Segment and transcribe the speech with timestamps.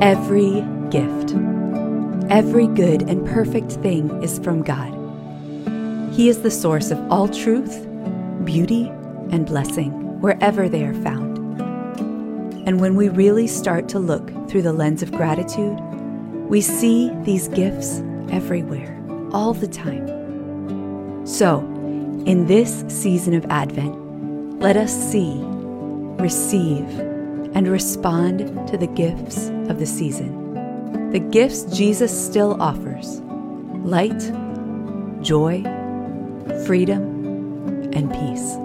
[0.00, 1.34] Every gift,
[2.30, 4.92] every good and perfect thing is from God.
[6.12, 7.86] He is the source of all truth,
[8.44, 8.88] beauty,
[9.30, 11.38] and blessing wherever they are found.
[12.66, 15.78] And when we really start to look through the lens of gratitude,
[16.48, 19.00] we see these gifts everywhere,
[19.32, 21.26] all the time.
[21.26, 21.60] So,
[22.26, 25.40] in this season of Advent, let us see,
[26.22, 26.88] receive,
[27.54, 31.10] and respond to the gifts of the season.
[31.10, 33.20] The gifts Jesus still offers
[33.84, 34.20] light,
[35.20, 35.62] joy,
[36.64, 38.56] freedom, and peace.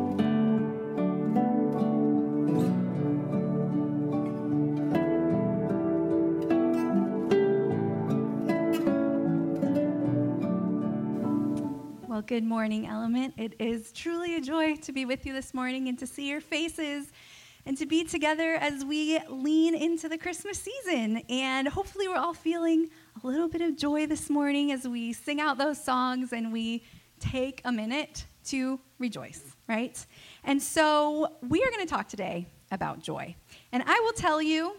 [12.08, 13.33] Well, good morning, Element.
[13.38, 16.39] It is truly a joy to be with you this morning and to see your
[16.39, 17.11] faces
[17.67, 21.17] and to be together as we lean into the Christmas season.
[21.30, 22.88] And hopefully, we're all feeling
[23.22, 26.86] a little bit of joy this morning as we sing out those songs and we
[27.19, 30.03] take a minute to rejoice, right?
[30.45, 33.36] And so, we are going to talk today about joy.
[33.73, 34.77] And I will tell you,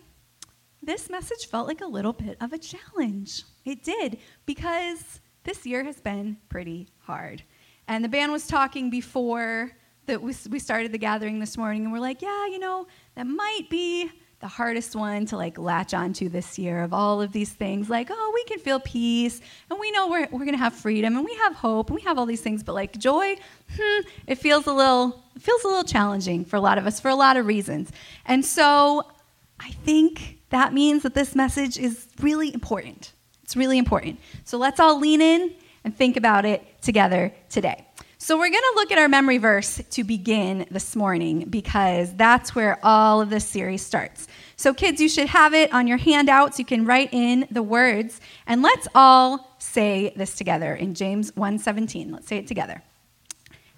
[0.83, 3.43] this message felt like a little bit of a challenge.
[3.67, 7.43] It did, because this year has been pretty hard.
[7.87, 9.73] And the band was talking before
[10.09, 13.27] that we, we started the gathering this morning, and we're like, yeah, you know, that
[13.27, 17.51] might be the hardest one to like latch onto this year of all of these
[17.51, 17.91] things.
[17.91, 21.17] Like oh we can feel peace and we know we're, we're going to have freedom
[21.17, 23.35] and we have hope and we have all these things but like joy
[23.77, 27.01] hmm, it feels a little it feels a little challenging for a lot of us
[27.01, 27.91] for a lot of reasons.
[28.27, 29.11] And so
[29.59, 33.13] i think that means that this message is really important.
[33.43, 34.21] It's really important.
[34.45, 37.88] So let's all lean in and think about it together today
[38.21, 42.53] so, we're going to look at our memory verse to begin this morning because that's
[42.53, 44.27] where all of this series starts.
[44.57, 46.59] So, kids, you should have it on your handouts.
[46.59, 52.11] You can write in the words, and let's all say this together in James 1:17.
[52.11, 52.83] Let's say it together.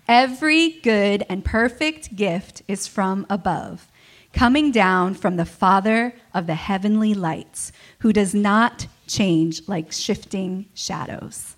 [0.09, 3.89] Every good and perfect gift is from above,
[4.33, 10.67] coming down from the Father of the heavenly lights, who does not change like shifting
[10.73, 11.57] shadows.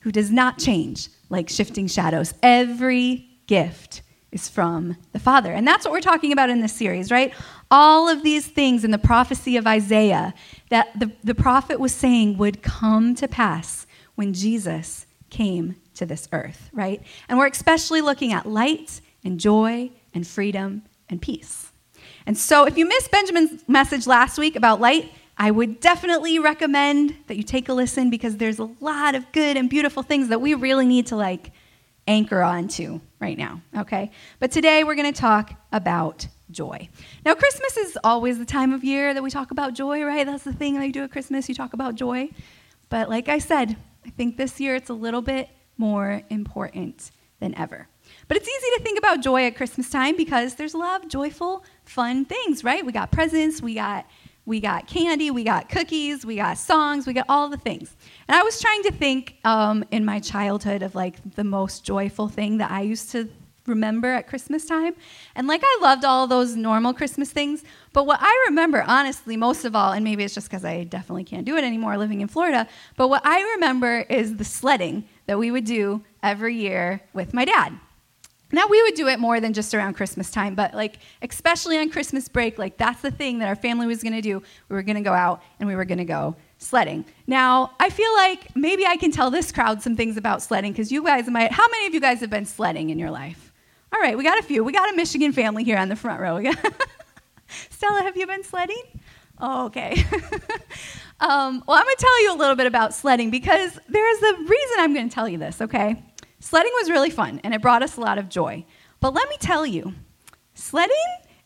[0.00, 2.34] Who does not change like shifting shadows.
[2.42, 4.02] Every gift
[4.32, 5.52] is from the Father.
[5.52, 7.32] And that's what we're talking about in this series, right?
[7.70, 10.34] All of these things in the prophecy of Isaiah
[10.68, 16.28] that the, the prophet was saying would come to pass when Jesus came to this
[16.32, 17.02] earth, right?
[17.28, 21.72] And we're especially looking at light and joy and freedom and peace.
[22.26, 27.16] And so if you missed Benjamin's message last week about light, I would definitely recommend
[27.26, 30.42] that you take a listen because there's a lot of good and beautiful things that
[30.42, 31.52] we really need to like
[32.06, 34.10] anchor onto right now, okay?
[34.38, 36.90] But today we're going to talk about joy.
[37.24, 40.26] Now, Christmas is always the time of year that we talk about joy, right?
[40.26, 42.28] That's the thing that you do at Christmas, you talk about joy.
[42.90, 47.56] But like I said, I think this year it's a little bit more important than
[47.56, 47.88] ever.
[48.28, 51.10] But it's easy to think about joy at Christmas time because there's a lot of
[51.10, 52.84] joyful, fun things, right?
[52.84, 54.04] We got presents, we got
[54.50, 57.94] we got candy, we got cookies, we got songs, we got all the things.
[58.26, 62.26] And I was trying to think um, in my childhood of like the most joyful
[62.26, 63.28] thing that I used to
[63.66, 64.96] remember at Christmas time.
[65.36, 67.62] And like I loved all those normal Christmas things,
[67.92, 71.24] but what I remember honestly most of all, and maybe it's just because I definitely
[71.24, 72.66] can't do it anymore living in Florida,
[72.96, 77.44] but what I remember is the sledding that we would do every year with my
[77.44, 77.78] dad.
[78.52, 81.90] Now we would do it more than just around Christmas time, but like especially on
[81.90, 84.42] Christmas break, like that's the thing that our family was going to do.
[84.68, 87.04] We were going to go out and we were going to go sledding.
[87.26, 90.90] Now, I feel like maybe I can tell this crowd some things about sledding cuz
[90.90, 93.52] you guys might How many of you guys have been sledding in your life?
[93.92, 94.62] All right, we got a few.
[94.62, 96.40] We got a Michigan family here on the front row.
[97.70, 98.82] Stella, have you been sledding?
[99.40, 99.92] Oh, okay.
[101.20, 104.36] um, well, I'm going to tell you a little bit about sledding because there's a
[104.36, 106.02] reason I'm going to tell you this, okay?
[106.40, 108.64] Sledding was really fun and it brought us a lot of joy.
[108.98, 109.94] But let me tell you,
[110.54, 110.96] sledding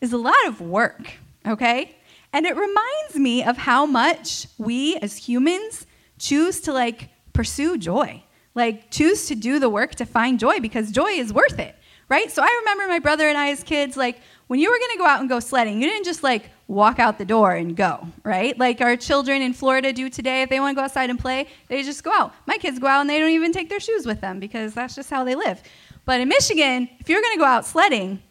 [0.01, 1.13] is a lot of work,
[1.45, 1.97] okay?
[2.33, 5.85] And it reminds me of how much we as humans
[6.17, 8.23] choose to like pursue joy,
[8.55, 11.75] like choose to do the work to find joy because joy is worth it,
[12.09, 12.31] right?
[12.31, 15.05] So I remember my brother and I as kids, like when you were gonna go
[15.05, 18.57] out and go sledding, you didn't just like walk out the door and go, right?
[18.57, 20.41] Like our children in Florida do today.
[20.41, 22.33] If they want to go outside and play, they just go out.
[22.47, 24.95] My kids go out and they don't even take their shoes with them because that's
[24.95, 25.61] just how they live.
[26.05, 28.21] But in Michigan, if you're going to go out sledding,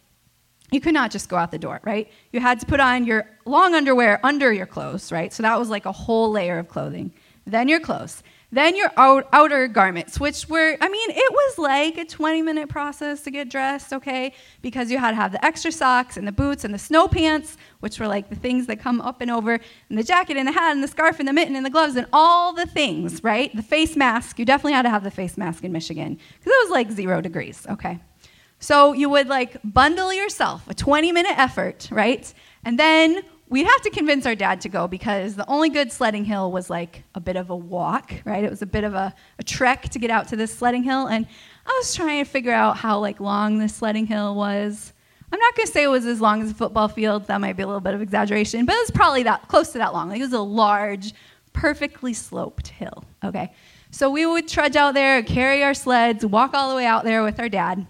[0.70, 2.10] you could not just go out the door, right?
[2.32, 5.32] You had to put on your long underwear under your clothes, right?
[5.32, 7.12] So that was like a whole layer of clothing.
[7.46, 8.22] Then your clothes.
[8.54, 12.68] Then your out, outer garments, which were, I mean, it was like a 20 minute
[12.68, 14.32] process to get dressed, okay?
[14.62, 17.56] Because you had to have the extra socks and the boots and the snow pants,
[17.80, 19.58] which were like the things that come up and over,
[19.88, 21.96] and the jacket and the hat and the scarf and the mitten and the gloves
[21.96, 23.54] and all the things, right?
[23.56, 26.64] The face mask, you definitely had to have the face mask in Michigan because it
[26.64, 27.98] was like zero degrees, okay?
[28.60, 32.32] So you would like bundle yourself, a 20 minute effort, right?
[32.64, 33.20] And then
[33.54, 36.68] we'd have to convince our dad to go because the only good sledding hill was
[36.68, 38.42] like a bit of a walk, right?
[38.42, 41.06] It was a bit of a, a trek to get out to this sledding hill.
[41.06, 41.24] And
[41.64, 44.92] I was trying to figure out how like long this sledding hill was.
[45.30, 47.28] I'm not to say it was as long as a football field.
[47.28, 49.78] That might be a little bit of exaggeration, but it was probably that close to
[49.78, 50.08] that long.
[50.08, 51.12] Like it was a large,
[51.52, 53.04] perfectly sloped hill.
[53.24, 53.52] Okay,
[53.92, 57.22] so we would trudge out there, carry our sleds, walk all the way out there
[57.22, 57.86] with our dad,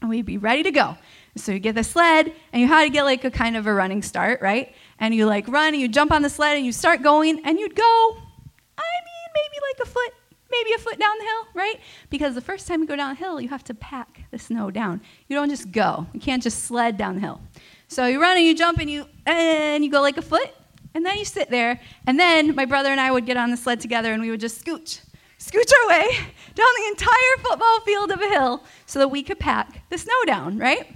[0.00, 0.98] and we'd be ready to go.
[1.36, 3.72] So you get the sled, and you had to get like a kind of a
[3.72, 4.74] running start, right?
[4.98, 7.58] And you like run and you jump on the sled and you start going and
[7.58, 10.12] you'd go, I mean, maybe like a foot,
[10.50, 11.80] maybe a foot down the hill, right?
[12.10, 14.70] Because the first time you go down the hill, you have to pack the snow
[14.70, 15.00] down.
[15.28, 16.06] You don't just go.
[16.12, 17.40] You can't just sled down the hill.
[17.88, 20.50] So you run and you jump and you and you go like a foot,
[20.94, 21.80] and then you sit there.
[22.06, 24.40] And then my brother and I would get on the sled together and we would
[24.40, 25.00] just scooch,
[25.38, 26.08] scooch our way
[26.54, 30.24] down the entire football field of a hill so that we could pack the snow
[30.26, 30.94] down, right?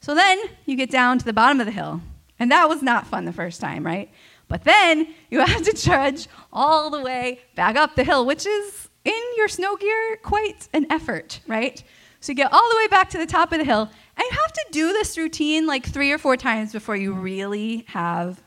[0.00, 2.00] So then you get down to the bottom of the hill
[2.40, 4.10] and that was not fun the first time, right?
[4.48, 8.88] But then you have to trudge all the way back up the hill, which is
[9.04, 11.82] in your snow gear quite an effort, right?
[12.20, 14.30] So you get all the way back to the top of the hill, and you
[14.30, 18.42] have to do this routine like three or four times before you really have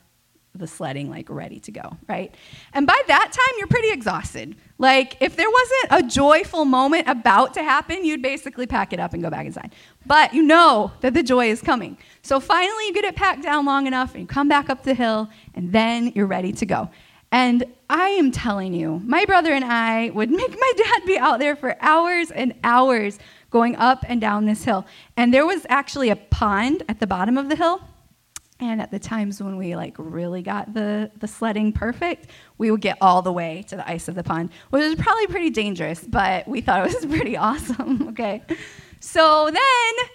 [0.56, 2.36] the sledding like ready to go, right?
[2.74, 4.56] And by that time, you're pretty exhausted.
[4.78, 9.14] Like, if there wasn't a joyful moment about to happen, you'd basically pack it up
[9.14, 9.74] and go back inside.
[10.06, 11.98] But you know that the joy is coming.
[12.24, 14.94] So finally, you get it packed down long enough, and you come back up the
[14.94, 16.90] hill, and then you're ready to go.
[17.32, 21.40] And I am telling you, my brother and I would make my dad be out
[21.40, 24.86] there for hours and hours going up and down this hill.
[25.18, 27.82] And there was actually a pond at the bottom of the hill
[28.60, 32.28] and at the times when we like really got the, the sledding perfect,
[32.58, 35.28] we would get all the way to the ice of the pond, which was probably
[35.28, 38.08] pretty dangerous, but we thought it was pretty awesome.
[38.10, 38.42] okay.
[39.00, 40.12] So then th-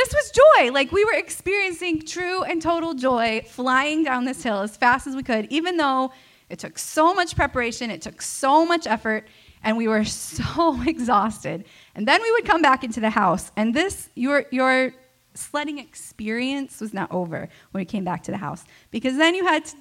[0.00, 0.72] this was joy.
[0.72, 5.14] Like we were experiencing true and total joy flying down this hill as fast as
[5.14, 6.12] we could, even though
[6.48, 9.28] it took so much preparation, it took so much effort,
[9.62, 11.64] and we were so exhausted.
[11.94, 14.94] And then we would come back into the house, and this, your, your
[15.34, 19.46] sledding experience was not over when we came back to the house because then you
[19.46, 19.76] had to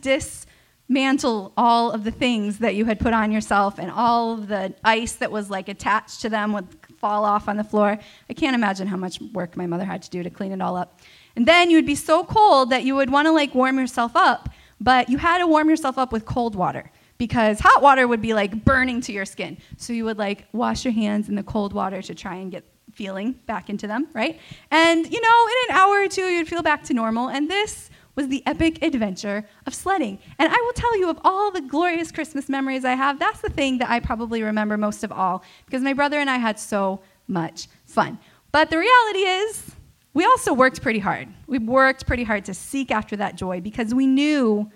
[0.87, 4.73] dismantle all of the things that you had put on yourself and all of the
[4.83, 7.97] ice that was like attached to them would fall off on the floor.
[8.29, 10.75] I can't imagine how much work my mother had to do to clean it all
[10.75, 10.99] up.
[11.35, 14.15] And then you would be so cold that you would want to like warm yourself
[14.15, 14.49] up,
[14.79, 18.33] but you had to warm yourself up with cold water because hot water would be
[18.33, 19.57] like burning to your skin.
[19.77, 22.65] So you would like wash your hands in the cold water to try and get
[22.93, 24.39] feeling back into them, right?
[24.71, 27.29] And, you know, in an hour or two, you'd feel back to normal.
[27.29, 27.88] And this
[28.19, 30.19] was the epic adventure of sledding.
[30.37, 33.49] And I will tell you, of all the glorious Christmas memories I have, that's the
[33.49, 36.99] thing that I probably remember most of all because my brother and I had so
[37.29, 38.19] much fun.
[38.51, 39.71] But the reality is,
[40.13, 41.29] we also worked pretty hard.
[41.47, 44.69] We worked pretty hard to seek after that joy because we knew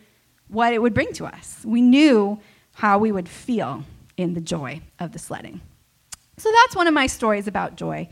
[0.48, 1.64] what it would bring to us.
[1.66, 2.40] We knew
[2.76, 3.84] how we would feel
[4.16, 5.60] in the joy of the sledding.
[6.38, 8.08] So that's one of my stories about joy.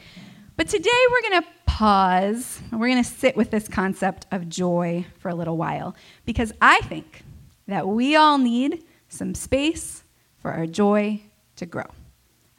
[0.58, 1.48] But today we're going to
[1.82, 6.54] pause we're going to sit with this concept of joy for a little while because
[6.62, 7.24] I think
[7.66, 10.04] that we all need some space
[10.38, 11.24] for our joy
[11.56, 11.88] to grow.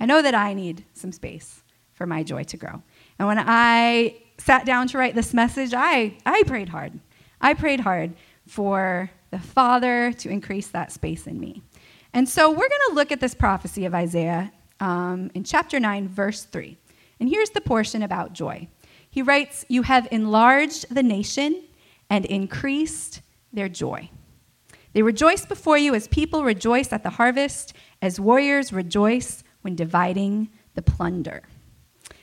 [0.01, 2.83] I know that I need some space for my joy to grow.
[3.21, 6.99] And when I sat down to write this message, I, I prayed hard.
[7.41, 8.15] I prayed hard
[8.49, 11.63] for the Father to increase that space in me.
[12.13, 16.09] And so we're going to look at this prophecy of Isaiah um, in chapter 9,
[16.09, 16.77] verse 3.
[17.21, 18.67] And here's the portion about joy.
[19.13, 21.63] He writes, You have enlarged the nation
[22.09, 23.21] and increased
[23.53, 24.09] their joy.
[24.95, 30.49] They rejoice before you as people rejoice at the harvest, as warriors rejoice when dividing
[30.75, 31.43] the plunder.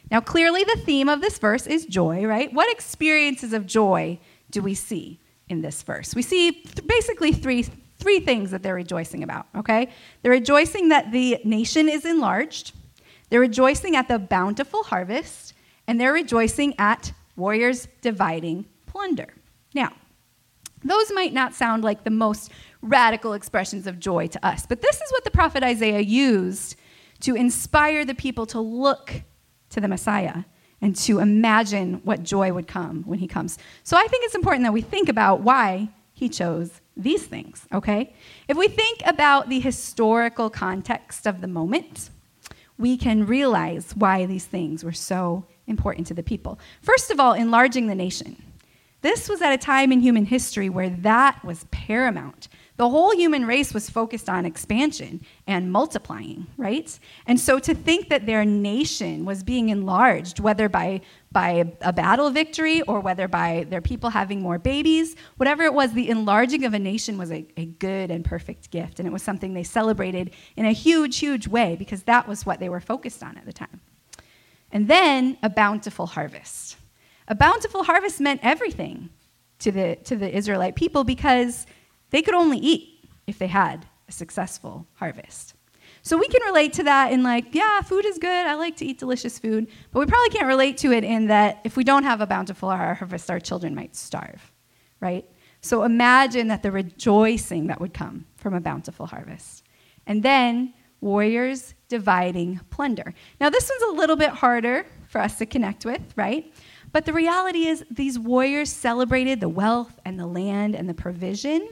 [0.09, 2.51] Now, clearly, the theme of this verse is joy, right?
[2.51, 4.19] What experiences of joy
[4.49, 6.15] do we see in this verse?
[6.15, 7.67] We see th- basically three,
[7.99, 9.89] three things that they're rejoicing about, okay?
[10.23, 12.73] They're rejoicing that the nation is enlarged,
[13.29, 15.53] they're rejoicing at the bountiful harvest,
[15.89, 19.33] and they're rejoicing at warriors dividing plunder.
[19.73, 19.91] Now,
[20.83, 22.51] those might not sound like the most
[22.83, 26.75] radical expressions of joy to us, but this is what the prophet Isaiah used
[27.21, 29.23] to inspire the people to look
[29.71, 30.43] to the Messiah
[30.79, 33.57] and to imagine what joy would come when he comes.
[33.83, 38.13] So I think it's important that we think about why he chose these things, okay?
[38.47, 42.11] If we think about the historical context of the moment,
[42.77, 46.59] we can realize why these things were so important to the people.
[46.81, 48.41] First of all, enlarging the nation.
[49.01, 52.49] This was at a time in human history where that was paramount.
[52.75, 56.97] The whole human race was focused on expansion and multiplying, right?
[57.27, 62.29] And so to think that their nation was being enlarged, whether by, by a battle
[62.29, 66.73] victory or whether by their people having more babies, whatever it was, the enlarging of
[66.73, 68.99] a nation was a, a good and perfect gift.
[68.99, 72.59] And it was something they celebrated in a huge, huge way because that was what
[72.61, 73.81] they were focused on at the time.
[74.71, 76.77] And then a bountiful harvest.
[77.27, 79.09] A bountiful harvest meant everything
[79.59, 81.65] to the, to the Israelite people because
[82.09, 85.53] they could only eat if they had a successful harvest.
[86.01, 88.47] So we can relate to that in like, yeah, food is good.
[88.47, 89.67] I like to eat delicious food.
[89.91, 92.69] But we probably can't relate to it in that if we don't have a bountiful
[92.69, 94.51] harvest, our children might starve,
[95.01, 95.25] right?
[95.61, 99.63] So imagine that the rejoicing that would come from a bountiful harvest.
[100.07, 103.13] And then warriors dividing plunder.
[103.39, 106.53] Now, this one's a little bit harder for us to connect with, right?
[106.91, 111.69] But the reality is, these warriors celebrated the wealth and the land and the provision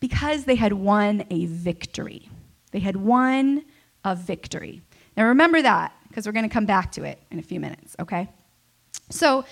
[0.00, 2.28] because they had won a victory.
[2.70, 3.64] They had won
[4.04, 4.82] a victory.
[5.16, 7.96] Now, remember that because we're going to come back to it in a few minutes,
[7.98, 8.28] okay?
[9.10, 9.44] So,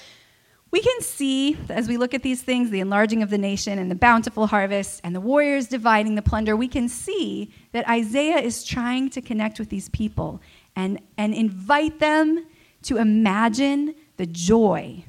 [0.72, 3.90] we can see as we look at these things the enlarging of the nation and
[3.90, 8.64] the bountiful harvest and the warriors dividing the plunder we can see that isaiah is
[8.64, 10.42] trying to connect with these people
[10.74, 12.44] and, and invite them
[12.82, 15.04] to imagine the joy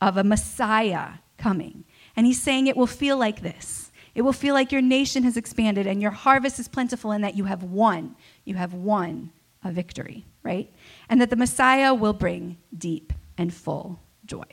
[0.00, 1.84] of a messiah coming.
[2.14, 3.90] And he's saying it will feel like this.
[4.14, 7.36] It will feel like your nation has expanded and your harvest is plentiful and that
[7.36, 8.14] you have won.
[8.44, 9.32] You have won
[9.64, 10.72] a victory right?
[11.08, 14.44] And that the messiah will bring deep and full joy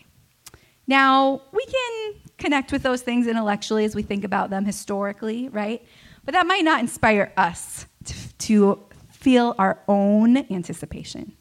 [0.88, 5.86] now, we can connect with those things intellectually as we think about them historically, right?
[6.26, 11.38] But that might not inspire us to, to feel our own anticipation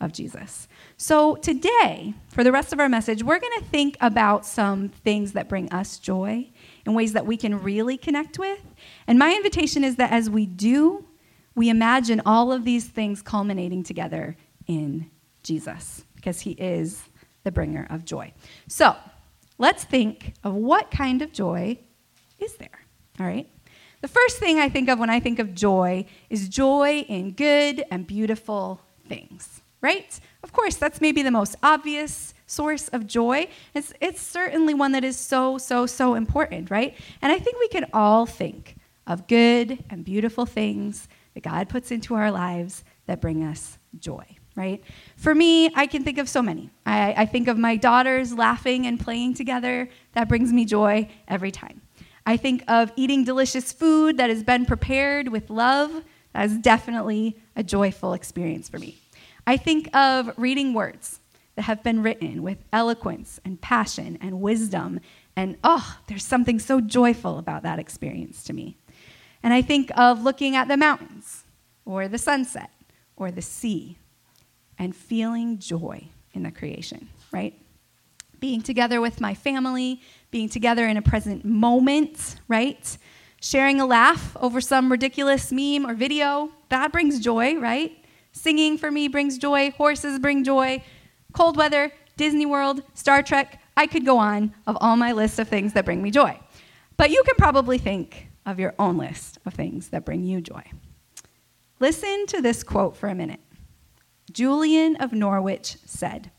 [0.00, 0.68] of Jesus.
[0.96, 5.32] So, today, for the rest of our message, we're going to think about some things
[5.32, 6.50] that bring us joy
[6.84, 8.60] in ways that we can really connect with.
[9.06, 11.06] And my invitation is that as we do,
[11.54, 15.10] we imagine all of these things culminating together in
[15.42, 17.04] Jesus, because he is
[17.44, 18.32] the bringer of joy.
[18.68, 18.96] So
[19.58, 21.78] let's think of what kind of joy
[22.38, 22.80] is there,
[23.20, 23.48] all right?
[24.00, 27.84] The first thing I think of when I think of joy is joy in good
[27.90, 30.18] and beautiful things, right?
[30.42, 33.48] Of course, that's maybe the most obvious source of joy.
[33.74, 36.96] It's, it's certainly one that is so, so, so important, right?
[37.22, 41.90] And I think we can all think of good and beautiful things that God puts
[41.90, 44.82] into our lives that bring us joy right?
[45.16, 46.70] For me, I can think of so many.
[46.84, 49.88] I, I, think of my daughters laughing and playing together.
[50.12, 51.80] That brings me joy every time.
[52.26, 56.04] I think of eating delicious food that has been prepared with love.
[56.34, 58.98] That is definitely a joyful experience for me.
[59.46, 61.20] I think of reading words
[61.56, 65.00] that have been written with eloquence and passion and wisdom.
[65.34, 68.76] And oh, there's something so joyful about that experience to me.
[69.42, 71.44] And I think of looking at the mountains
[71.84, 72.70] or the sunset
[73.16, 73.98] or the sea
[74.82, 77.54] and feeling joy in the creation, right?
[78.40, 80.00] Being together with my family,
[80.32, 82.98] being together in a present moment, right?
[83.40, 87.96] Sharing a laugh over some ridiculous meme or video, that brings joy, right?
[88.32, 90.82] Singing for me brings joy, horses bring joy,
[91.32, 95.46] cold weather, Disney World, Star Trek, I could go on of all my list of
[95.46, 96.40] things that bring me joy.
[96.96, 100.64] But you can probably think of your own list of things that bring you joy.
[101.78, 103.38] Listen to this quote for a minute.
[104.32, 106.30] Julian of Norwich said,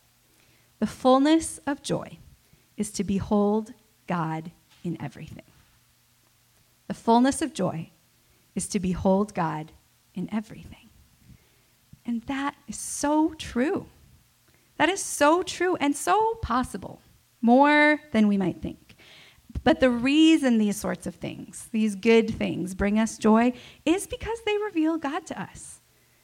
[0.79, 2.17] The fullness of joy
[2.77, 3.73] is to behold
[4.07, 4.51] God
[4.83, 5.43] in everything.
[6.87, 7.91] The fullness of joy
[8.55, 9.71] is to behold God
[10.13, 10.89] in everything.
[12.05, 13.87] And that is so true.
[14.77, 16.99] That is so true and so possible,
[17.41, 18.95] more than we might think.
[19.63, 23.53] But the reason these sorts of things, these good things, bring us joy
[23.85, 25.79] is because they reveal God to us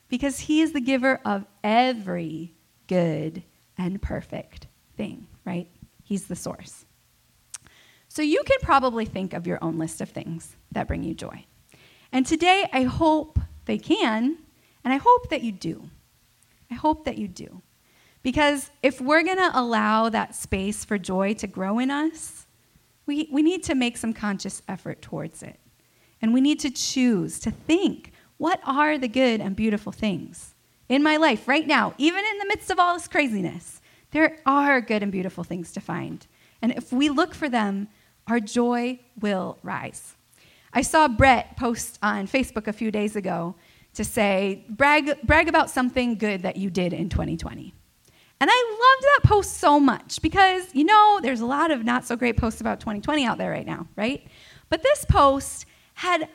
[0.09, 2.53] because he is the giver of every
[2.87, 3.43] good
[3.77, 5.69] and perfect thing, right?
[6.03, 6.85] He's the source.
[8.07, 11.45] So you can probably think of your own list of things that bring you joy.
[12.11, 14.37] And today, I hope they can,
[14.83, 15.89] and I hope that you do.
[16.71, 17.61] I hope that you do.
[18.23, 22.47] Because if we're going to allow that space for joy to grow in us,
[23.05, 25.59] we, we need to make some conscious effort towards it.
[26.21, 30.55] And we need to choose to think what are the good and beautiful things
[30.87, 33.81] in my life right now, even in the midst of all this craziness?
[34.11, 36.25] There are good and beautiful things to find.
[36.61, 37.89] And if we look for them,
[38.27, 40.15] our joy will rise.
[40.73, 43.55] I saw Brett post on Facebook a few days ago
[43.95, 47.73] to say, brag, brag about something good that you did in 2020.
[48.39, 52.05] And I loved that post so much because, you know, there's a lot of not
[52.05, 54.25] so great posts about 2020 out there right now, right?
[54.69, 55.65] But this post
[55.95, 56.29] had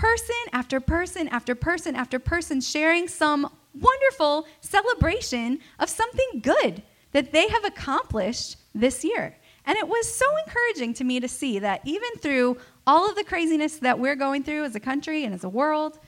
[0.00, 3.46] person after person after person after person sharing some
[3.78, 9.36] wonderful celebration of something good that they have accomplished this year.
[9.66, 13.24] And it was so encouraging to me to see that even through all of the
[13.24, 15.98] craziness that we're going through as a country and as a world,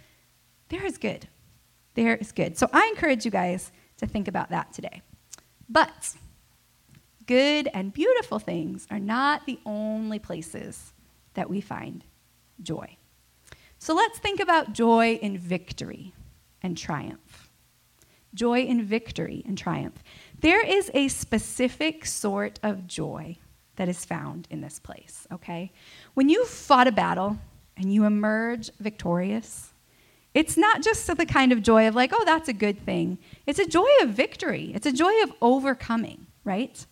[0.70, 1.28] there is good.
[1.92, 2.56] There is good.
[2.56, 5.02] So I encourage you guys to think about that today.
[5.68, 6.14] But
[7.26, 10.94] good and beautiful things are not the only places
[11.34, 12.04] that we find
[12.62, 12.96] joy.
[13.82, 16.14] So let's think about joy in victory
[16.62, 17.50] and triumph.
[18.32, 20.04] Joy in victory and triumph.
[20.38, 23.38] There is a specific sort of joy
[23.74, 25.72] that is found in this place, okay?
[26.14, 27.38] When you fought a battle
[27.76, 29.74] and you emerge victorious,
[30.32, 33.18] it's not just the kind of joy of like, oh, that's a good thing.
[33.48, 36.86] It's a joy of victory, it's a joy of overcoming, right?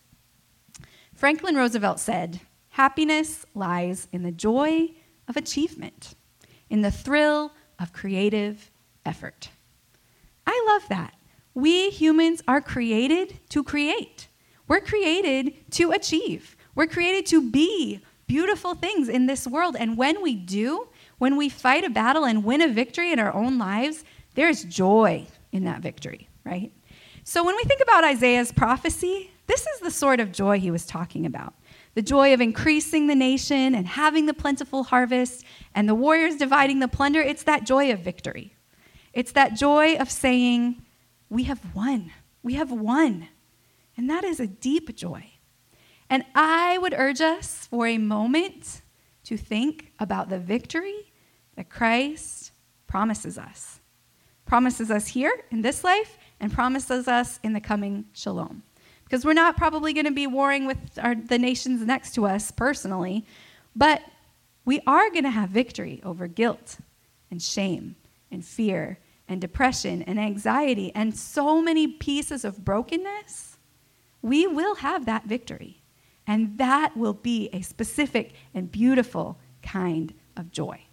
[1.15, 4.89] Franklin Roosevelt said, happiness lies in the joy
[5.29, 6.15] of achievement,
[6.71, 8.71] in the thrill of creative
[9.05, 9.49] effort.
[10.47, 11.13] I love that.
[11.53, 14.29] We humans are created to create.
[14.67, 16.55] We're created to achieve.
[16.73, 19.75] We're created to be beautiful things in this world.
[19.77, 20.87] And when we do,
[21.17, 25.27] when we fight a battle and win a victory in our own lives, there's joy
[25.51, 26.71] in that victory, right?
[27.25, 30.85] So when we think about Isaiah's prophecy, this is the sort of joy he was
[30.85, 31.53] talking about
[31.93, 35.43] the joy of increasing the nation and having the plentiful harvest
[35.75, 37.21] and the warriors dividing the plunder.
[37.21, 38.55] It's that joy of victory.
[39.13, 40.81] It's that joy of saying,
[41.29, 42.11] We have won.
[42.43, 43.27] We have won.
[43.97, 45.31] And that is a deep joy.
[46.09, 48.81] And I would urge us for a moment
[49.25, 51.11] to think about the victory
[51.55, 52.51] that Christ
[52.87, 53.79] promises us.
[54.45, 58.63] Promises us here in this life and promises us in the coming shalom.
[59.11, 62.49] Because we're not probably going to be warring with our, the nations next to us
[62.49, 63.25] personally,
[63.75, 64.01] but
[64.63, 66.77] we are going to have victory over guilt
[67.29, 67.97] and shame
[68.31, 73.57] and fear and depression and anxiety and so many pieces of brokenness.
[74.21, 75.81] We will have that victory.
[76.25, 80.85] And that will be a specific and beautiful kind of joy.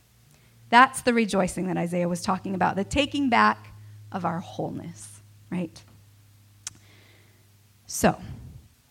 [0.70, 3.74] That's the rejoicing that Isaiah was talking about, the taking back
[4.10, 5.20] of our wholeness,
[5.52, 5.80] right?
[7.88, 8.20] So,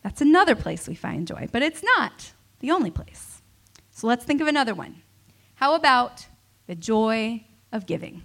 [0.01, 3.41] that's another place we find joy, but it's not the only place.
[3.91, 5.03] So let's think of another one.
[5.55, 6.25] How about
[6.65, 8.23] the joy of giving?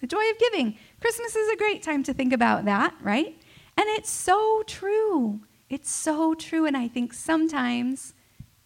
[0.00, 0.78] The joy of giving.
[1.00, 3.36] Christmas is a great time to think about that, right?
[3.76, 5.40] And it's so true.
[5.68, 6.64] It's so true.
[6.64, 8.14] And I think sometimes,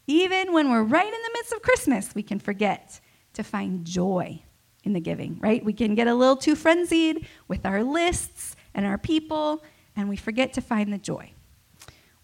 [0.06, 3.00] even when we're right in the midst of Christmas, we can forget
[3.32, 4.42] to find joy
[4.84, 5.64] in the giving, right?
[5.64, 9.62] We can get a little too frenzied with our lists and our people,
[9.96, 11.32] and we forget to find the joy.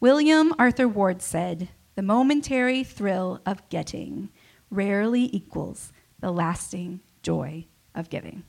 [0.04, 4.28] William Arthur Ward said, The momentary thrill of getting
[4.68, 7.64] rarely equals the lasting joy
[7.94, 8.44] of giving.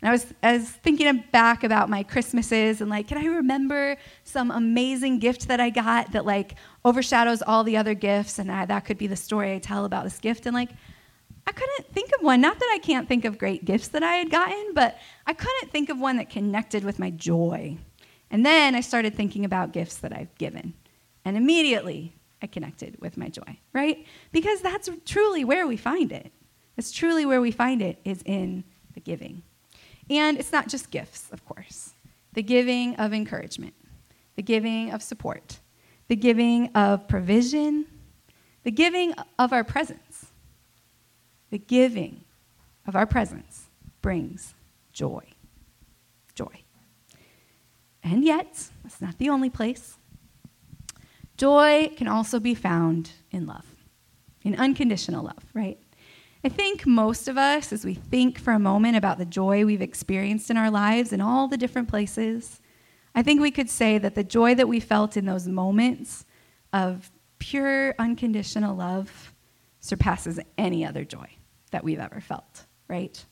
[0.00, 3.96] And I was, I was thinking back about my Christmases and like, can I remember
[4.22, 6.54] some amazing gift that I got that like
[6.84, 8.38] overshadows all the other gifts?
[8.38, 10.46] And I, that could be the story I tell about this gift.
[10.46, 10.70] And like,
[11.44, 12.40] I couldn't think of one.
[12.40, 15.72] Not that I can't think of great gifts that I had gotten, but I couldn't
[15.72, 17.78] think of one that connected with my joy.
[18.30, 20.74] And then I started thinking about gifts that I've given.
[21.24, 24.04] And immediately I connected with my joy, right?
[24.32, 26.32] Because that's truly where we find it.
[26.76, 29.42] It's truly where we find it is in the giving.
[30.10, 31.94] And it's not just gifts, of course,
[32.34, 33.74] the giving of encouragement,
[34.36, 35.60] the giving of support,
[36.08, 37.86] the giving of provision,
[38.64, 40.26] the giving of our presence.
[41.50, 42.24] The giving
[42.86, 43.66] of our presence
[44.02, 44.54] brings
[44.92, 45.22] joy.
[46.34, 46.64] Joy.
[48.02, 49.96] And yet, that's not the only place.
[51.36, 53.66] Joy can also be found in love,
[54.42, 55.78] in unconditional love, right?
[56.44, 59.80] I think most of us, as we think for a moment about the joy we've
[59.80, 62.60] experienced in our lives in all the different places,
[63.14, 66.24] I think we could say that the joy that we felt in those moments
[66.72, 69.32] of pure, unconditional love
[69.80, 71.28] surpasses any other joy
[71.70, 73.24] that we've ever felt, right?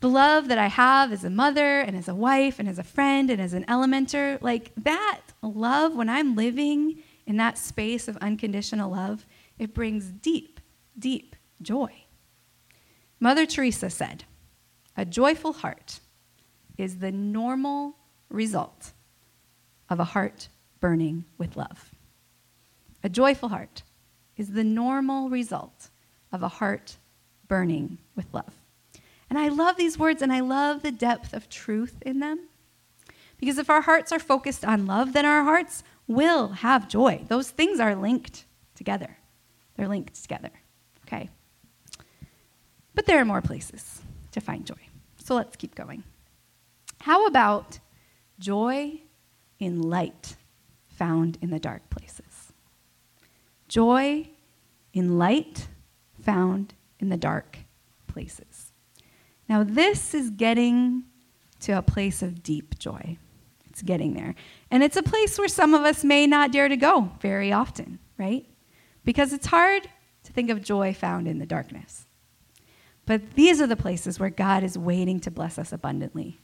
[0.00, 2.84] The love that I have as a mother and as a wife and as a
[2.84, 8.16] friend and as an elementer, like that love, when I'm living in that space of
[8.18, 9.26] unconditional love,
[9.58, 10.60] it brings deep,
[10.98, 11.92] deep joy.
[13.20, 14.24] Mother Teresa said,
[14.96, 16.00] A joyful heart
[16.76, 17.96] is the normal
[18.30, 18.92] result
[19.88, 20.48] of a heart
[20.80, 21.90] burning with love.
[23.02, 23.82] A joyful heart
[24.36, 25.90] is the normal result
[26.32, 26.96] of a heart
[27.48, 28.54] burning with love.
[29.30, 32.47] And I love these words and I love the depth of truth in them.
[33.38, 37.24] Because if our hearts are focused on love, then our hearts will have joy.
[37.28, 39.18] Those things are linked together.
[39.76, 40.50] They're linked together.
[41.06, 41.30] Okay?
[42.94, 44.88] But there are more places to find joy.
[45.24, 46.02] So let's keep going.
[47.02, 47.78] How about
[48.38, 49.02] joy
[49.58, 50.36] in light
[50.88, 52.52] found in the dark places?
[53.68, 54.30] Joy
[54.92, 55.68] in light
[56.20, 57.58] found in the dark
[58.06, 58.72] places.
[59.48, 61.04] Now, this is getting
[61.60, 63.16] to a place of deep joy.
[63.78, 64.34] It's getting there.
[64.72, 68.00] And it's a place where some of us may not dare to go very often,
[68.18, 68.44] right?
[69.04, 69.88] Because it's hard
[70.24, 72.06] to think of joy found in the darkness.
[73.06, 76.40] But these are the places where God is waiting to bless us abundantly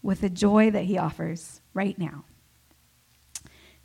[0.00, 2.24] with the joy that He offers right now.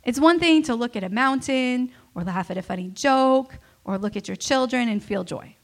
[0.02, 3.98] It's one thing to look at a mountain or laugh at a funny joke or
[3.98, 5.54] look at your children and feel joy.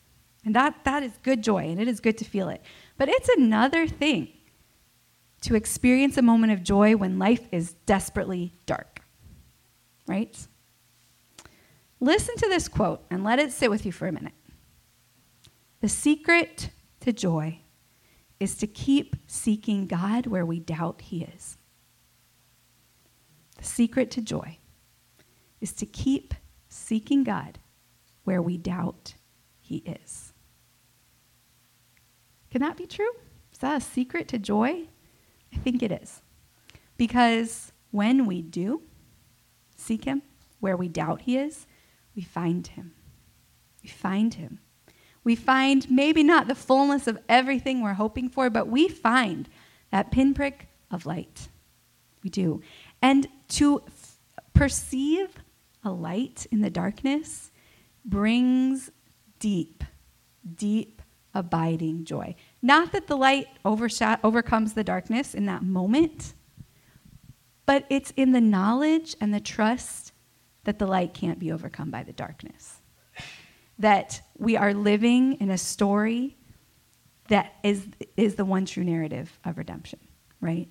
[0.44, 2.60] And that, that is good joy, and it is good to feel it.
[2.98, 4.28] But it's another thing
[5.42, 9.00] to experience a moment of joy when life is desperately dark,
[10.06, 10.46] right?
[11.98, 14.34] Listen to this quote and let it sit with you for a minute.
[15.80, 17.60] The secret to joy
[18.38, 21.58] is to keep seeking God where we doubt He is.
[23.58, 24.58] The secret to joy
[25.60, 26.34] is to keep
[26.68, 27.58] seeking God
[28.24, 29.14] where we doubt
[29.60, 30.32] He is.
[32.50, 33.12] Can that be true?
[33.52, 34.86] Is that a secret to joy?
[35.52, 36.22] I think it is.
[36.96, 38.82] Because when we do
[39.76, 40.22] seek Him
[40.60, 41.66] where we doubt He is,
[42.14, 42.92] we find Him.
[43.82, 44.60] We find Him.
[45.22, 49.48] We find maybe not the fullness of everything we're hoping for, but we find
[49.90, 51.48] that pinprick of light.
[52.22, 52.62] We do.
[53.02, 54.18] And to f-
[54.52, 55.36] perceive
[55.84, 57.50] a light in the darkness
[58.04, 58.90] brings
[59.38, 59.84] deep,
[60.54, 61.02] deep,
[61.34, 62.34] abiding joy.
[62.62, 66.34] Not that the light overcomes the darkness in that moment,
[67.64, 70.12] but it's in the knowledge and the trust
[70.64, 72.82] that the light can't be overcome by the darkness.
[73.78, 76.36] That we are living in a story
[77.28, 80.00] that is, is the one true narrative of redemption,
[80.40, 80.68] right?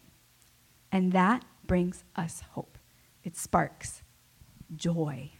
[0.91, 2.78] And that brings us hope.
[3.23, 4.04] It sparks
[4.75, 5.32] joy.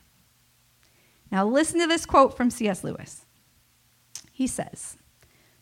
[1.32, 2.84] Now, listen to this quote from C.S.
[2.84, 3.26] Lewis.
[4.32, 4.98] He says,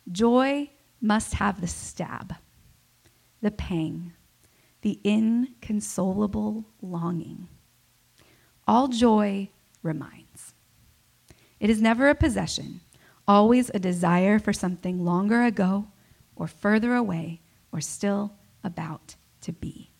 [0.09, 0.69] Joy
[1.01, 2.35] must have the stab,
[3.41, 4.13] the pang,
[4.81, 7.47] the inconsolable longing.
[8.67, 9.49] All joy
[9.83, 10.53] reminds.
[11.59, 12.81] It is never a possession,
[13.27, 15.87] always a desire for something longer ago
[16.35, 18.33] or further away or still
[18.63, 19.91] about to be.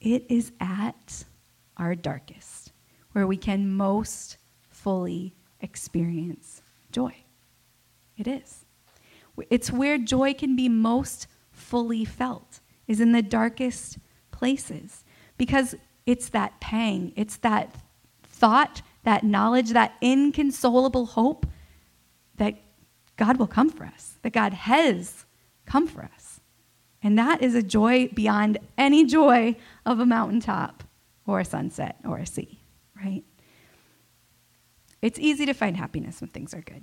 [0.00, 1.24] It is at
[1.76, 2.72] our darkest
[3.12, 4.36] where we can most
[4.68, 7.14] fully experience joy.
[8.16, 8.63] It is.
[9.50, 13.98] It's where joy can be most fully felt, is in the darkest
[14.30, 15.04] places.
[15.36, 15.74] Because
[16.06, 17.74] it's that pang, it's that
[18.22, 21.46] thought, that knowledge, that inconsolable hope
[22.36, 22.54] that
[23.16, 25.24] God will come for us, that God has
[25.66, 26.40] come for us.
[27.02, 30.84] And that is a joy beyond any joy of a mountaintop
[31.26, 32.60] or a sunset or a sea,
[32.96, 33.22] right?
[35.02, 36.82] It's easy to find happiness when things are good.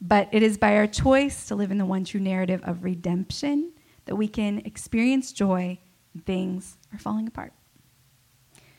[0.00, 3.72] But it is by our choice to live in the one true narrative of redemption
[4.06, 5.78] that we can experience joy
[6.14, 7.52] when things are falling apart.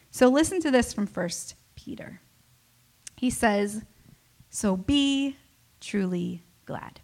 [0.10, 1.30] So listen to this from 1
[1.76, 2.22] Peter.
[3.18, 3.84] He says,
[4.50, 5.38] So be
[5.80, 7.00] truly glad.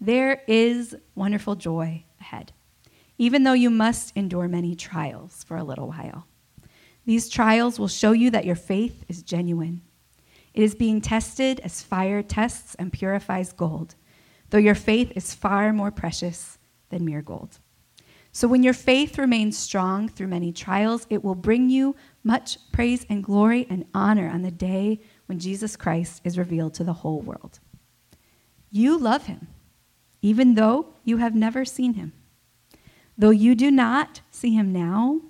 [0.00, 2.52] There is wonderful joy ahead,
[3.18, 6.26] even though you must endure many trials for a little while.
[7.06, 9.82] These trials will show you that your faith is genuine.
[10.56, 13.94] It is being tested as fire tests and purifies gold,
[14.48, 16.56] though your faith is far more precious
[16.88, 17.58] than mere gold.
[18.32, 23.04] So when your faith remains strong through many trials, it will bring you much praise
[23.10, 27.20] and glory and honor on the day when Jesus Christ is revealed to the whole
[27.20, 27.60] world.
[28.70, 29.48] You love him,
[30.22, 32.14] even though you have never seen him.
[33.18, 35.20] Though you do not see him now,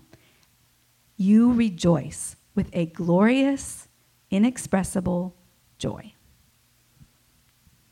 [1.17, 3.89] you rejoice with a glorious
[4.31, 5.35] inexpressible
[5.79, 6.13] joy.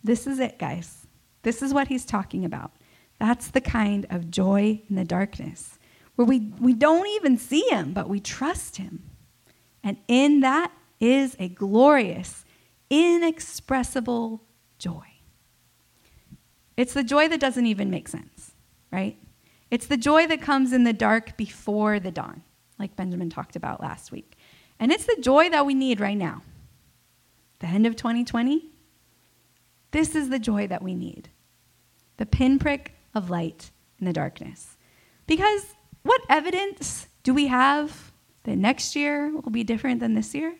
[0.02, 1.06] This is it, guys.
[1.42, 2.72] This is what he's talking about.
[3.18, 5.78] That's the kind of joy in the darkness
[6.16, 9.10] where we, we don't even see him, but we trust him.
[9.82, 12.44] And in that is a glorious,
[12.90, 14.42] inexpressible
[14.78, 15.06] joy.
[16.76, 18.52] It's the joy that doesn't even make sense,
[18.90, 19.16] right?
[19.70, 22.42] It's the joy that comes in the dark before the dawn,
[22.78, 24.33] like Benjamin talked about last week.
[24.78, 26.42] And it's the joy that we need right now,
[27.60, 28.70] the end of 2020,
[29.92, 31.28] this is the joy that we need
[32.16, 34.76] the pinprick of light in the darkness.
[35.26, 38.12] Because what evidence do we have
[38.44, 40.54] that next year will be different than this year?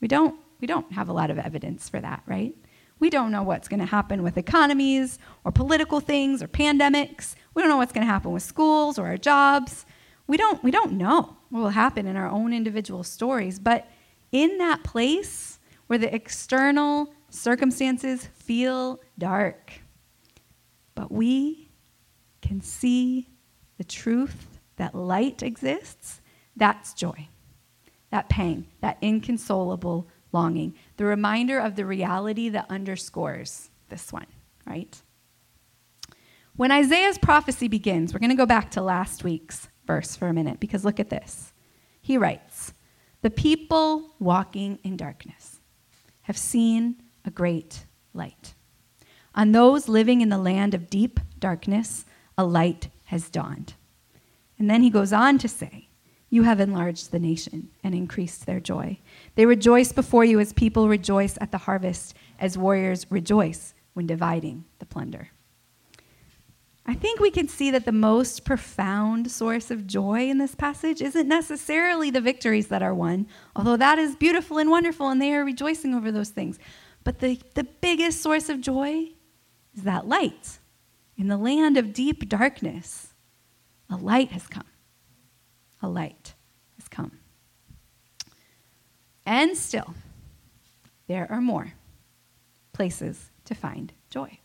[0.00, 0.38] We don't.
[0.60, 2.54] We don't have a lot of evidence for that, right?
[2.98, 7.36] We don't know what's going to happen with economies or political things or pandemics.
[7.54, 9.86] We don't know what's going to happen with schools or our jobs.
[10.26, 13.58] We don't, we don't know what will happen in our own individual stories.
[13.58, 13.88] But
[14.32, 19.72] in that place where the external circumstances feel dark,
[20.94, 21.70] but we
[22.42, 23.28] can see
[23.78, 26.20] the truth that light exists,
[26.56, 27.28] that's joy.
[28.10, 34.26] That pain, that inconsolable longing, the reminder of the reality that underscores this one,
[34.66, 35.00] right?
[36.56, 40.32] When Isaiah's prophecy begins, we're going to go back to last week's verse for a
[40.32, 41.52] minute because look at this.
[42.00, 42.72] He writes,
[43.22, 45.58] The people walking in darkness
[46.22, 48.54] have seen a great light.
[49.34, 52.04] On those living in the land of deep darkness,
[52.36, 53.74] a light has dawned.
[54.58, 55.88] And then he goes on to say,
[56.28, 58.98] You have enlarged the nation and increased their joy.
[59.36, 64.64] They rejoice before you as people rejoice at the harvest, as warriors rejoice when dividing
[64.80, 65.30] the plunder.
[66.88, 71.02] I think we can see that the most profound source of joy in this passage
[71.02, 75.34] isn't necessarily the victories that are won, although that is beautiful and wonderful, and they
[75.34, 76.58] are rejoicing over those things.
[77.04, 79.10] But the, the biggest source of joy
[79.76, 80.60] is that light.
[81.18, 83.12] In the land of deep darkness,
[83.90, 84.66] a light has come.
[85.82, 86.32] A light
[86.78, 87.18] has come.
[89.26, 89.92] And still,
[91.06, 91.74] there are more
[92.72, 94.38] places to find joy.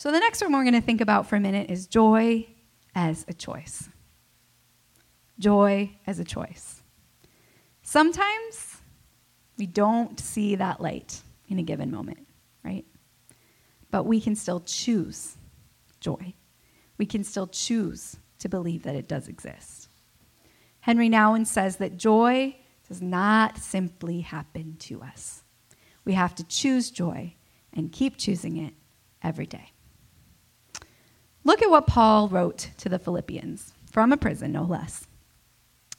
[0.00, 2.46] So, the next one we're going to think about for a minute is joy
[2.94, 3.86] as a choice.
[5.38, 6.82] Joy as a choice.
[7.82, 8.78] Sometimes
[9.58, 12.26] we don't see that light in a given moment,
[12.64, 12.86] right?
[13.90, 15.36] But we can still choose
[16.00, 16.32] joy.
[16.96, 19.90] We can still choose to believe that it does exist.
[20.80, 22.56] Henry Nouwen says that joy
[22.88, 25.42] does not simply happen to us.
[26.06, 27.34] We have to choose joy
[27.74, 28.72] and keep choosing it
[29.22, 29.72] every day.
[31.44, 35.06] Look at what Paul wrote to the Philippians from a prison, no less.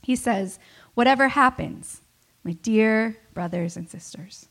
[0.02, 0.60] He says,
[0.94, 2.02] Whatever happens,
[2.44, 4.48] my dear brothers and sisters,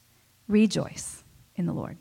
[0.49, 1.23] rejoice
[1.55, 1.99] in the Lord.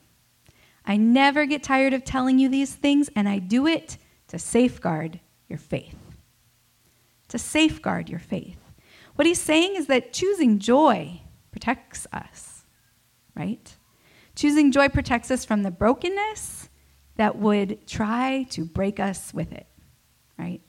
[0.84, 3.98] I never get tired of telling you these things, and I do it
[4.28, 5.96] to safeguard your faith.
[7.28, 8.58] To safeguard your faith.
[9.14, 11.20] What he's saying is that choosing joy
[11.52, 12.64] protects us,
[13.36, 13.76] right?
[14.34, 16.69] Choosing joy protects us from the brokenness
[17.20, 19.66] that would try to break us with it,
[20.38, 20.62] right?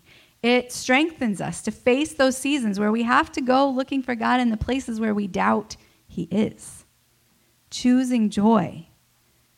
[0.44, 4.42] It strengthens us to face those seasons where we have to go looking for God
[4.42, 5.78] in the places where we doubt
[6.10, 6.84] He is.
[7.70, 8.90] Choosing joy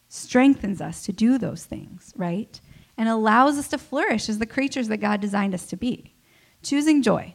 [0.08, 2.62] strengthens us to do those things, right?
[2.96, 6.14] And allows us to flourish as the creatures that God designed us to be.
[6.62, 7.34] Choosing joy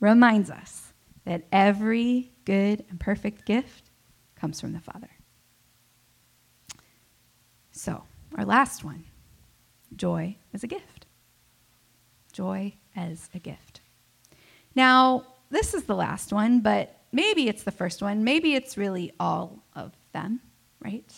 [0.00, 0.92] reminds us
[1.24, 3.90] that every good and perfect gift
[4.34, 5.10] comes from the Father.
[7.70, 8.02] So,
[8.38, 9.04] our last one
[9.96, 11.06] joy as a gift.
[12.32, 13.80] Joy as a gift.
[14.74, 18.22] Now, this is the last one, but maybe it's the first one.
[18.22, 20.40] Maybe it's really all of them,
[20.80, 21.10] right?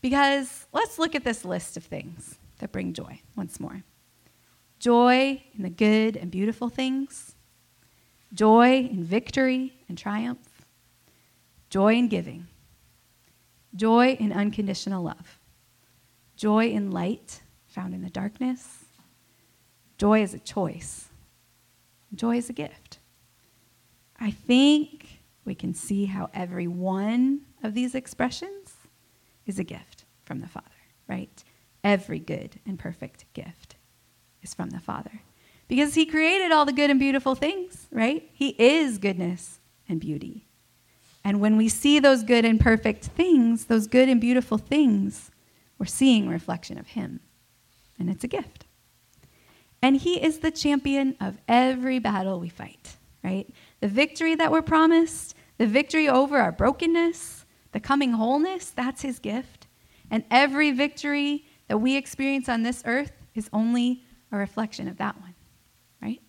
[0.00, 3.82] Because let's look at this list of things that bring joy once more
[4.78, 7.34] joy in the good and beautiful things,
[8.32, 10.64] joy in victory and triumph,
[11.68, 12.46] joy in giving,
[13.74, 15.37] joy in unconditional love,
[16.38, 18.84] joy in light found in the darkness,
[19.98, 21.08] joy is a choice,
[22.14, 23.00] joy is a gift.
[24.18, 28.76] I think we can see how every one of these expressions
[29.46, 30.66] is a gift from the Father,
[31.08, 31.42] right?
[31.82, 33.74] Every good and perfect gift
[34.40, 35.22] is from the Father
[35.66, 38.28] because he created all the good and beautiful things, right?
[38.32, 40.46] He is goodness and beauty.
[41.24, 45.30] And when we see those good and perfect things, those good and beautiful things,
[45.78, 47.20] we're seeing reflection of him.
[47.98, 48.64] And it's a gift.
[49.80, 53.48] And he is the champion of every battle we fight, right?
[53.80, 59.18] The victory that we're promised, the victory over our brokenness, the coming wholeness, that's his
[59.18, 59.66] gift.
[60.10, 65.20] And every victory that we experience on this earth is only a reflection of that
[65.20, 65.34] one.
[66.02, 66.20] Right?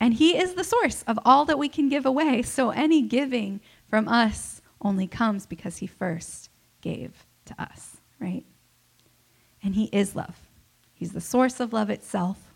[0.00, 2.42] And He is the source of all that we can give away.
[2.42, 6.48] So any giving from us only comes because He first
[6.80, 8.44] gave to us, right?
[9.62, 10.40] And He is love,
[10.92, 12.50] He's the source of love itself.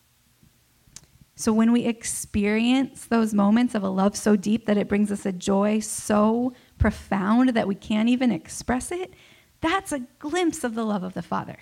[1.37, 5.27] So when we experience those moments of a love so deep that it brings us
[5.27, 9.15] a joy so profound that we can't even express it,
[9.61, 11.57] that's a glimpse of the love of the Father.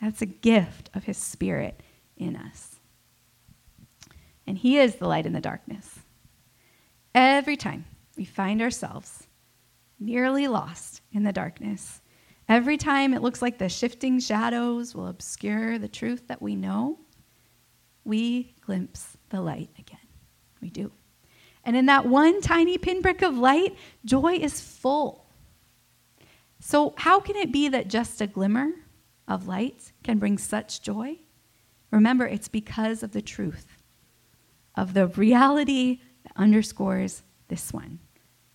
[0.00, 1.80] That's a gift of His Spirit
[2.16, 2.76] in us.
[4.46, 6.00] And He is the light in the darkness.
[7.14, 7.84] Every time
[8.16, 9.26] we find ourselves
[10.00, 12.00] nearly lost in the darkness,
[12.48, 16.98] every time it looks like the shifting shadows will obscure the truth that we know,
[18.04, 19.98] we glimpse the light again.
[20.60, 20.90] We do.
[21.64, 25.26] And in that one tiny pinprick of light, joy is full.
[26.60, 28.70] So, how can it be that just a glimmer
[29.28, 31.18] of light can bring such joy?
[31.90, 33.66] Remember, it's because of the truth,
[34.74, 38.00] of the reality that underscores this one.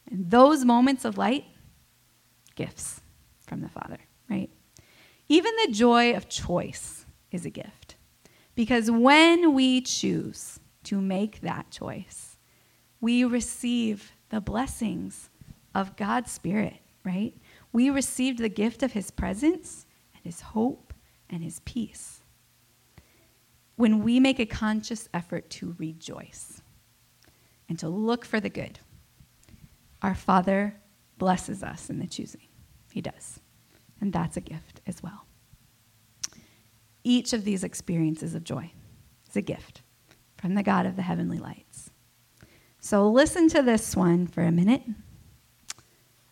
[0.09, 1.45] And those moments of light,
[2.55, 3.02] gifts
[3.45, 4.49] from the Father, right?
[5.27, 7.95] Even the joy of choice is a gift.
[8.55, 12.37] Because when we choose to make that choice,
[13.01, 15.29] we receive the blessings
[15.73, 17.33] of God's Spirit, right?
[17.71, 20.93] We received the gift of His presence and His hope
[21.29, 22.19] and His peace.
[23.75, 26.61] When we make a conscious effort to rejoice
[27.67, 28.79] and to look for the good,
[30.01, 30.75] our Father
[31.17, 32.47] blesses us in the choosing.
[32.93, 33.39] He does.
[33.99, 35.25] And that's a gift as well.
[37.03, 38.71] Each of these experiences of joy
[39.27, 39.81] is a gift
[40.37, 41.89] from the God of the heavenly lights.
[42.79, 44.83] So listen to this one for a minute.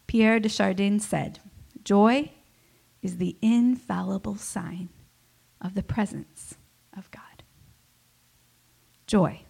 [0.06, 1.40] Pierre de Chardin said,
[1.84, 2.32] Joy
[3.02, 4.90] is the infallible sign
[5.60, 6.58] of the presence
[6.96, 7.42] of God.
[9.08, 9.42] Joy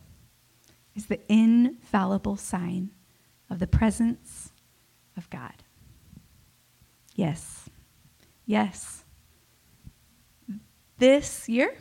[0.96, 2.92] is the infallible sign
[3.50, 4.54] of the presence
[5.18, 5.56] of God.
[7.16, 7.70] Yes,
[8.46, 9.04] yes,
[10.98, 11.76] this year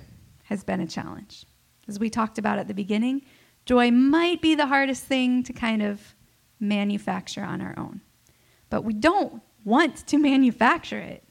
[0.45, 1.45] has been a challenge.
[1.87, 3.23] As we talked about at the beginning,
[3.67, 6.15] joy might be the hardest thing to kind of
[6.59, 8.01] manufacture on our own.
[8.71, 11.25] But we don't want to manufacture it,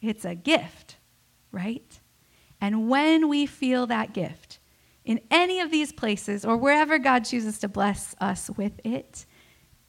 [0.00, 0.96] it's a gift,
[1.52, 2.00] right?
[2.60, 4.58] And when we feel that gift
[5.04, 9.26] in any of these places or wherever God chooses to bless us with it,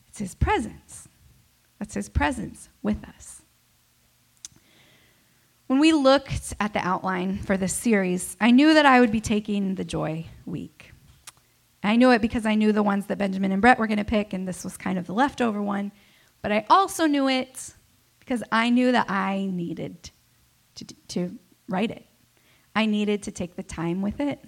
[0.07, 1.07] it's His presence.
[1.79, 3.38] That's His presence with us.
[5.69, 9.21] When we looked at the outline for this series, I knew that I would be
[9.21, 10.91] taking the Joy Week.
[11.83, 14.03] I knew it because I knew the ones that Benjamin and Brett were going to
[14.03, 15.91] pick, and this was kind of the leftover one.
[16.41, 17.75] But I also knew it
[18.19, 20.09] because I knew that I needed
[20.73, 22.07] to, to write it.
[22.75, 24.43] I needed to take the time with it.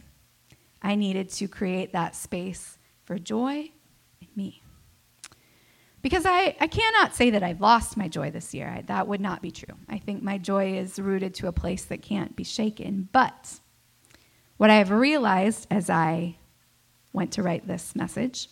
[0.82, 3.70] I needed to create that space for joy
[4.22, 4.61] in me.
[6.02, 8.68] Because I, I cannot say that I've lost my joy this year.
[8.68, 9.76] I, that would not be true.
[9.88, 13.08] I think my joy is rooted to a place that can't be shaken.
[13.12, 13.60] But
[14.58, 16.38] what I have realized as I
[17.14, 18.50] went to write this message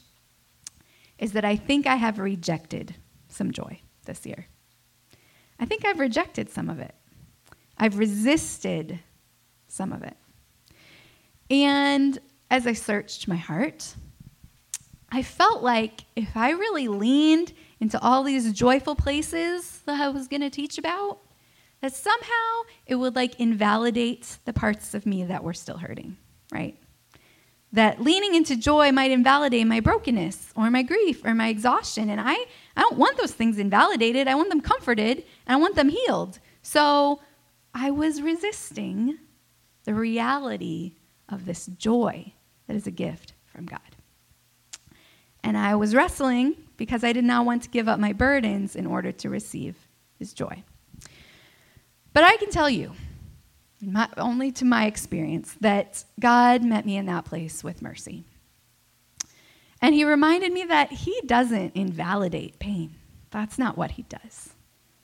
[1.18, 2.96] is that I think I have rejected
[3.28, 4.48] some joy this year.
[5.60, 6.96] I think I've rejected some of it.
[7.78, 9.00] I've resisted
[9.68, 10.18] some of it.
[11.50, 12.20] And
[12.52, 13.96] as I searched my heart,
[15.12, 20.28] I felt like if I really leaned into all these joyful places that I was
[20.28, 21.20] going to teach about,
[21.82, 26.18] that somehow it would like invalidate the parts of me that were still hurting,
[26.52, 26.78] right?
[27.72, 32.10] That leaning into joy might invalidate my brokenness or my grief or my exhaustion.
[32.10, 34.28] And I, I don't want those things invalidated.
[34.28, 36.40] I want them comforted and I want them healed.
[36.62, 37.22] So
[37.74, 39.20] I was resisting
[39.86, 40.96] the reality
[41.30, 42.34] of this joy
[42.68, 43.80] that is a gift from God.
[45.44, 48.86] And I was wrestling because I did not want to give up my burdens in
[48.86, 49.76] order to receive
[50.18, 50.64] his joy.
[52.14, 52.94] But I can tell you,
[53.82, 58.26] my, only to my experience, that God met me in that place with mercy.
[59.82, 62.96] And he reminded me that he doesn't invalidate pain.
[63.32, 64.54] That's not what he does.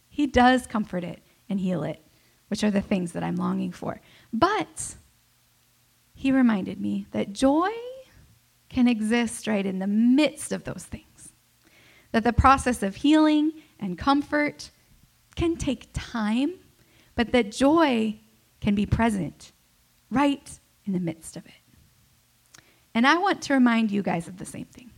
[0.09, 2.01] He does comfort it and heal it,
[2.49, 4.01] which are the things that I'm longing for.
[4.33, 4.95] But
[6.13, 7.69] he reminded me that joy
[8.75, 11.31] can exist right in the midst of those things.
[12.11, 14.69] That the process of healing and comfort
[15.38, 16.55] can take time,
[17.15, 18.19] but that joy
[18.59, 19.53] can be present
[20.11, 22.63] right in the midst of it.
[22.93, 24.91] And I want to remind you guys of the same thing.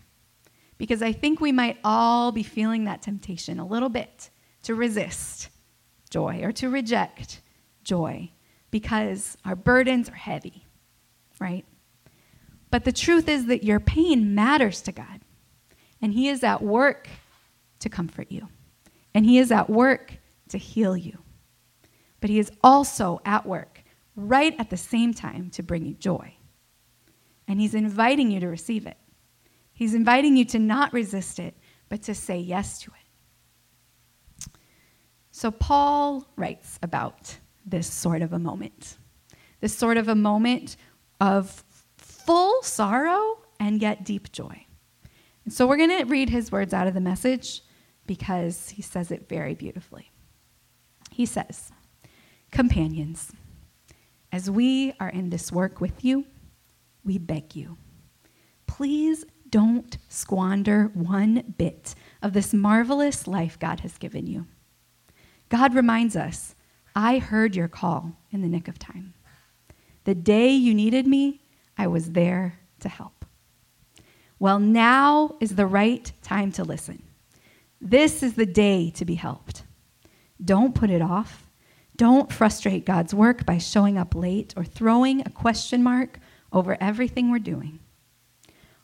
[0.80, 4.32] Because I think we might all be feeling that temptation a little bit
[4.64, 5.50] to resist
[6.10, 7.42] joy or to reject
[7.84, 8.32] joy
[8.72, 10.66] because our burdens are heavy,
[11.40, 11.64] right?
[12.70, 15.22] But the truth is that your pain matters to God.
[16.02, 17.08] And He is at work
[17.80, 18.48] to comfort you.
[19.14, 20.14] And He is at work
[20.50, 21.20] to heal you.
[22.20, 23.84] But He is also at work
[24.16, 26.34] right at the same time to bring you joy.
[27.48, 28.98] And He's inviting you to receive it.
[29.74, 31.56] He's inviting you to not resist it,
[31.88, 32.98] but to say yes to it.
[35.30, 38.98] So, Paul writes about this sort of a moment,
[39.60, 40.78] this sort of a moment
[41.22, 41.64] of
[42.28, 44.66] full sorrow and yet deep joy.
[45.46, 47.64] And so, we're going to read his words out of the message
[48.06, 50.12] because he says it very beautifully.
[51.10, 51.72] He says,
[52.52, 53.32] Companions,
[54.32, 56.26] as we are in this work with you,
[57.04, 57.78] we beg you,
[58.68, 64.46] please don't squander one bit of this marvelous life God has given you.
[65.50, 66.56] God reminds us,
[66.94, 69.14] I heard your call in the nick of time.
[70.04, 71.42] The day you needed me,
[71.78, 73.26] I was there to help.
[74.40, 77.02] Well, now is the right time to listen.
[77.82, 79.64] This is the day to be helped.
[80.44, 81.50] Don't put it off.
[81.96, 86.20] Don't frustrate God's work by showing up late or throwing a question mark
[86.54, 87.80] over everything we're doing.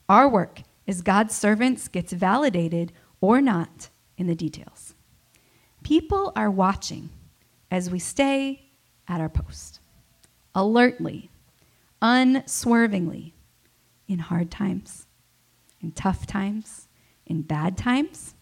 [0.09, 2.91] Our work as God's servants gets validated
[3.21, 4.95] or not in the details.
[5.83, 7.09] People are watching
[7.69, 8.71] as we stay
[9.07, 9.79] at our post,
[10.55, 11.29] alertly,
[12.03, 13.33] unswervingly,
[14.07, 15.07] in hard times,
[15.81, 16.89] in tough times,
[17.25, 18.35] in bad times,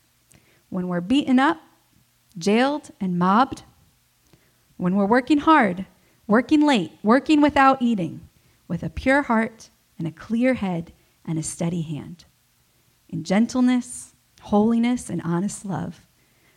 [0.70, 1.62] when we're beaten up,
[2.38, 3.62] jailed, and mobbed,
[4.78, 5.86] when we're working hard,
[6.26, 8.28] working late, working without eating,
[8.68, 10.91] with a pure heart and a clear head
[11.24, 12.26] and a steady hand,
[13.09, 16.07] in gentleness, holiness, and honest love.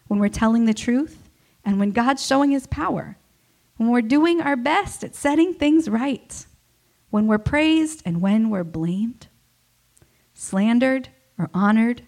[0.06, 1.28] When we're telling the truth,
[1.66, 3.18] and when God's showing his power,
[3.76, 6.46] when we're doing our best at setting things right,
[7.14, 9.28] when we're praised and when we're blamed,
[10.32, 11.08] slandered
[11.38, 12.02] or honored,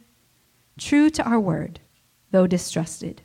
[0.77, 1.79] true to our word,
[2.33, 3.23] though distrusted,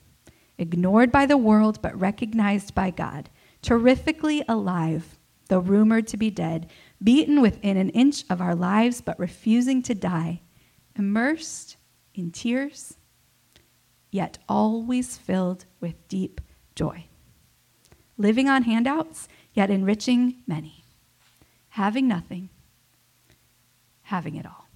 [0.59, 3.31] ignored by the world but recognized by God,
[3.63, 5.17] terrifically alive,
[5.49, 6.69] though rumored to be dead,
[7.03, 10.39] beaten within an inch of our lives but refusing to die,
[10.95, 11.77] immersed
[12.13, 12.95] in tears
[14.11, 16.41] yet always filled with deep
[16.75, 17.05] joy.
[18.17, 20.80] Living on handouts, yet enriching many.
[21.71, 22.49] Having nothing,
[24.03, 24.67] having it all.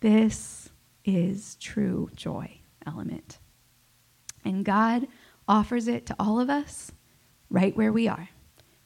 [0.00, 0.70] This
[1.04, 3.38] is true joy element.
[4.44, 5.08] And God
[5.46, 6.92] offers it to all of us
[7.50, 8.28] right where we are,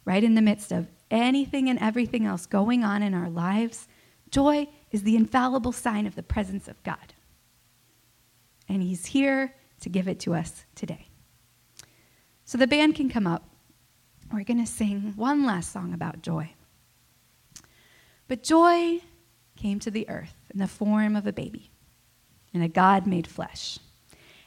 [0.04, 3.88] right in the midst of anything and everything else going on in our lives.
[4.30, 7.14] Joy is the infallible sign of the presence of God
[8.72, 11.08] and He's here to give it to us today.
[12.44, 13.48] So the band can come up.
[14.32, 16.54] We're going to sing one last song about joy.
[18.28, 19.00] But joy
[19.56, 21.70] came to the earth in the form of a baby,
[22.54, 23.78] in a God made flesh.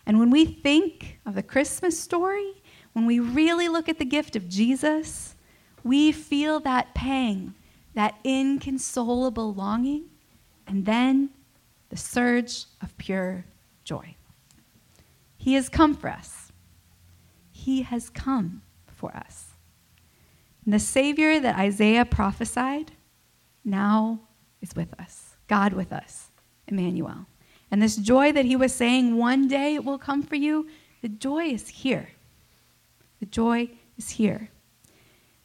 [0.07, 2.63] And when we think of the Christmas story,
[2.93, 5.35] when we really look at the gift of Jesus,
[5.83, 7.53] we feel that pang,
[7.93, 10.05] that inconsolable longing,
[10.65, 11.29] and then
[11.89, 13.45] the surge of pure
[13.83, 14.15] joy.
[15.37, 16.51] He has come for us.
[17.51, 19.44] He has come for us.
[20.65, 22.91] And the Savior that Isaiah prophesied
[23.63, 24.19] now
[24.61, 26.29] is with us, God with us,
[26.67, 27.27] Emmanuel.
[27.71, 30.67] And this joy that he was saying one day it will come for you,
[31.01, 32.09] the joy is here.
[33.19, 34.49] The joy is here.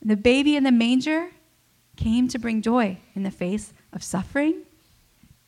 [0.01, 1.31] And the baby in the manger
[1.97, 4.63] came to bring joy in the face of suffering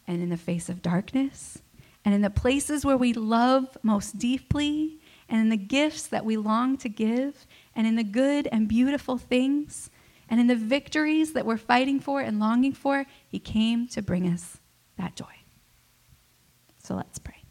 [0.06, 1.62] and in the face of darkness
[2.04, 4.98] and in the places where we love most deeply,
[5.28, 9.18] and in the gifts that we long to give, and in the good and beautiful
[9.18, 9.90] things,
[10.28, 14.26] and in the victories that we're fighting for and longing for, He came to bring
[14.26, 14.58] us
[14.96, 15.26] that joy.
[16.82, 17.41] So let's pray.